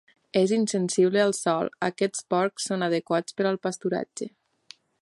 [0.39, 4.35] És insensible al sol, aquests porcs són adequats per al pasturatge.